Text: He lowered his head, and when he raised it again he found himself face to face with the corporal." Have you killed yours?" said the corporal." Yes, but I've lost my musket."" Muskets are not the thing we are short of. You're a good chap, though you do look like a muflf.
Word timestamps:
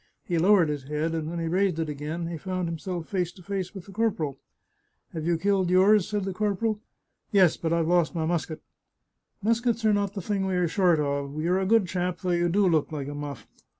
He 0.23 0.39
lowered 0.39 0.67
his 0.69 0.85
head, 0.85 1.13
and 1.13 1.29
when 1.29 1.37
he 1.37 1.45
raised 1.47 1.77
it 1.77 1.87
again 1.87 2.25
he 2.25 2.35
found 2.35 2.67
himself 2.67 3.07
face 3.07 3.31
to 3.33 3.43
face 3.43 3.75
with 3.75 3.85
the 3.85 3.91
corporal." 3.91 4.39
Have 5.13 5.27
you 5.27 5.37
killed 5.37 5.69
yours?" 5.69 6.07
said 6.09 6.23
the 6.23 6.33
corporal." 6.33 6.81
Yes, 7.31 7.55
but 7.55 7.71
I've 7.71 7.87
lost 7.87 8.15
my 8.15 8.25
musket."" 8.25 8.63
Muskets 9.43 9.85
are 9.85 9.93
not 9.93 10.15
the 10.15 10.21
thing 10.23 10.47
we 10.47 10.55
are 10.55 10.67
short 10.67 10.99
of. 10.99 11.39
You're 11.39 11.59
a 11.59 11.67
good 11.67 11.85
chap, 11.87 12.21
though 12.21 12.31
you 12.31 12.49
do 12.49 12.67
look 12.67 12.91
like 12.91 13.09
a 13.09 13.11
muflf. 13.11 13.45